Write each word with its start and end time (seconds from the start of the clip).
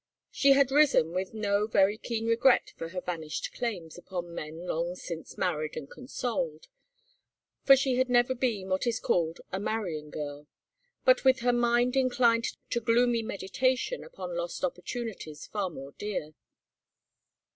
She 0.31 0.53
had 0.53 0.71
risen 0.71 1.11
with 1.11 1.31
no 1.31 1.67
very 1.67 1.95
keen 1.95 2.25
regret 2.25 2.73
for 2.75 2.89
her 2.89 3.01
vanished 3.01 3.53
claims 3.53 3.99
upon 3.99 4.33
men 4.33 4.65
long 4.65 4.95
since 4.95 5.37
married 5.37 5.77
and 5.77 5.87
consoled, 5.87 6.65
for 7.65 7.75
she 7.75 7.97
had 7.97 8.09
never 8.09 8.33
been 8.33 8.67
what 8.69 8.87
is 8.87 8.99
called 8.99 9.41
a 9.51 9.59
marrying 9.59 10.09
girl, 10.09 10.47
but 11.05 11.23
with 11.23 11.41
her 11.41 11.53
mind 11.53 11.95
inclined 11.95 12.57
to 12.71 12.79
gloomy 12.79 13.21
meditation 13.21 14.03
upon 14.03 14.35
lost 14.35 14.63
opportunities 14.65 15.45
far 15.45 15.69
more 15.69 15.91
dear. 15.91 16.33